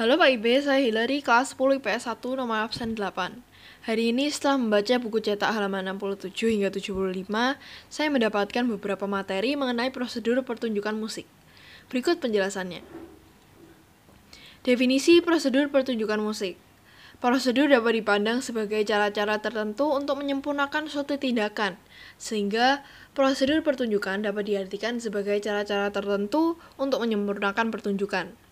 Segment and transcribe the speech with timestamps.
[0.00, 3.36] Halo Pak Ibe, saya Hilary, kelas 10 IPS 1, nomor absen 8.
[3.84, 7.28] Hari ini setelah membaca buku cetak halaman 67 hingga 75,
[7.92, 11.28] saya mendapatkan beberapa materi mengenai prosedur pertunjukan musik.
[11.92, 12.80] Berikut penjelasannya.
[14.64, 16.56] Definisi prosedur pertunjukan musik.
[17.20, 21.76] Prosedur dapat dipandang sebagai cara-cara tertentu untuk menyempurnakan suatu tindakan,
[22.16, 22.80] sehingga
[23.12, 28.48] prosedur pertunjukan dapat diartikan sebagai cara-cara tertentu untuk menyempurnakan pertunjukan.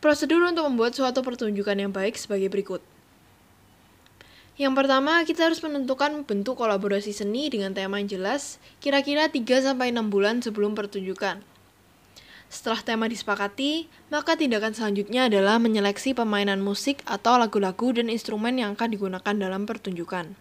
[0.00, 2.80] Prosedur untuk membuat suatu pertunjukan yang baik sebagai berikut.
[4.56, 9.76] Yang pertama, kita harus menentukan bentuk kolaborasi seni dengan tema yang jelas, kira-kira 3-6
[10.08, 11.44] bulan sebelum pertunjukan.
[12.48, 18.74] Setelah tema disepakati, maka tindakan selanjutnya adalah menyeleksi pemainan musik atau lagu-lagu dan instrumen yang
[18.74, 20.32] akan digunakan dalam pertunjukan.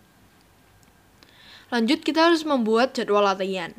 [1.70, 3.78] Lanjut, kita harus membuat jadwal latihan.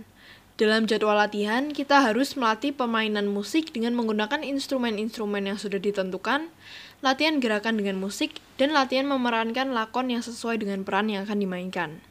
[0.61, 6.53] Dalam jadwal latihan, kita harus melatih permainan musik dengan menggunakan instrumen-instrumen yang sudah ditentukan,
[7.01, 12.05] latihan gerakan dengan musik, dan latihan memerankan lakon yang sesuai dengan peran yang akan dimainkan.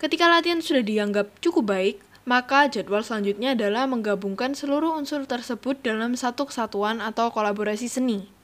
[0.00, 6.16] Ketika latihan sudah dianggap cukup baik, maka jadwal selanjutnya adalah menggabungkan seluruh unsur tersebut dalam
[6.16, 8.37] satu kesatuan atau kolaborasi seni.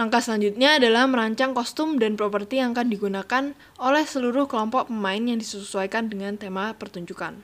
[0.00, 5.36] Langkah selanjutnya adalah merancang kostum dan properti yang akan digunakan oleh seluruh kelompok pemain yang
[5.36, 7.36] disesuaikan dengan tema pertunjukan.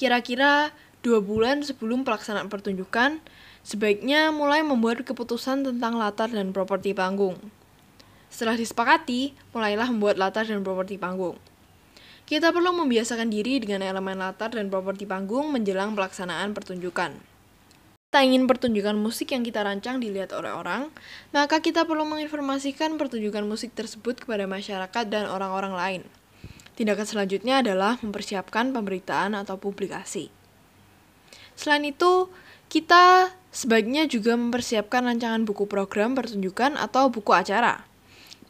[0.00, 0.72] Kira-kira
[1.04, 3.20] dua bulan sebelum pelaksanaan pertunjukan,
[3.60, 7.36] sebaiknya mulai membuat keputusan tentang latar dan properti panggung.
[8.32, 11.36] Setelah disepakati, mulailah membuat latar dan properti panggung.
[12.24, 17.29] Kita perlu membiasakan diri dengan elemen latar dan properti panggung menjelang pelaksanaan pertunjukan
[18.10, 20.90] kita ingin pertunjukan musik yang kita rancang dilihat oleh orang,
[21.30, 26.02] maka kita perlu menginformasikan pertunjukan musik tersebut kepada masyarakat dan orang-orang lain.
[26.74, 30.26] Tindakan selanjutnya adalah mempersiapkan pemberitaan atau publikasi.
[31.54, 32.26] Selain itu,
[32.66, 37.86] kita sebaiknya juga mempersiapkan rancangan buku program pertunjukan atau buku acara.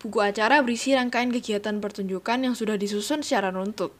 [0.00, 3.92] Buku acara berisi rangkaian kegiatan pertunjukan yang sudah disusun secara runtut.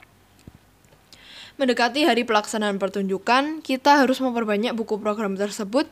[1.61, 5.85] Mendekati hari pelaksanaan pertunjukan, kita harus memperbanyak buku program tersebut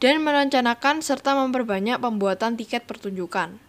[0.00, 3.60] dan merencanakan serta memperbanyak pembuatan tiket pertunjukan.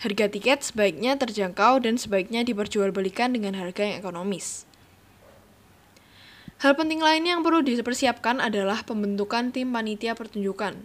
[0.00, 4.64] Harga tiket sebaiknya terjangkau dan sebaiknya diperjualbelikan dengan harga yang ekonomis.
[6.64, 10.80] Hal penting lainnya yang perlu dipersiapkan adalah pembentukan tim panitia pertunjukan.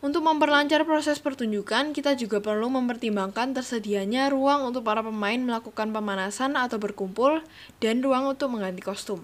[0.00, 6.56] Untuk memperlancar proses pertunjukan, kita juga perlu mempertimbangkan tersedianya ruang untuk para pemain melakukan pemanasan
[6.56, 7.44] atau berkumpul,
[7.84, 9.20] dan ruang untuk mengganti kostum.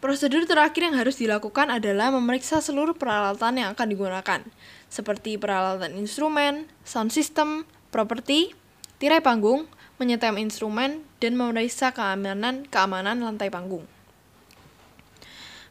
[0.00, 4.40] Prosedur terakhir yang harus dilakukan adalah memeriksa seluruh peralatan yang akan digunakan,
[4.88, 8.56] seperti peralatan instrumen, sound system, properti,
[8.96, 9.68] tirai panggung,
[10.00, 13.84] menyetem instrumen, dan memeriksa keamanan keamanan lantai panggung.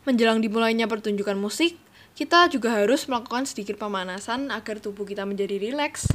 [0.05, 1.81] Menjelang dimulainya pertunjukan musik,
[2.17, 6.09] kita juga harus melakukan sedikit pemanasan agar tubuh kita menjadi rileks,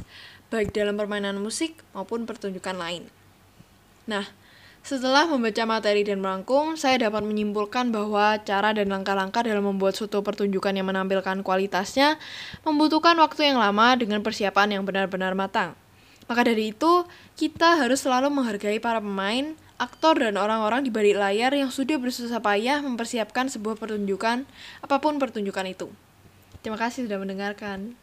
[0.49, 3.05] baik dalam permainan musik maupun pertunjukan lain.
[4.05, 4.29] Nah,
[4.85, 10.21] setelah membaca materi dan merangkum, saya dapat menyimpulkan bahwa cara dan langkah-langkah dalam membuat suatu
[10.21, 12.21] pertunjukan yang menampilkan kualitasnya
[12.61, 15.73] membutuhkan waktu yang lama dengan persiapan yang benar-benar matang.
[16.29, 17.01] Maka dari itu,
[17.33, 22.39] kita harus selalu menghargai para pemain, aktor dan orang-orang di balik layar yang sudah bersusah
[22.39, 24.47] payah mempersiapkan sebuah pertunjukan,
[24.79, 25.87] apa pun pertunjukan itu.
[26.63, 27.99] Terima kasih sudah mendengarkan.